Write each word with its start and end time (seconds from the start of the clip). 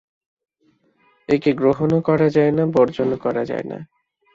একে 1.29 1.51
গ্রহণও 1.53 1.99
করা 2.01 2.27
যায় 2.29 2.51
না, 2.51 2.63
বর্জনও 2.67 3.17
করা 3.17 3.43
যায় 3.45 3.65
না। 3.65 3.77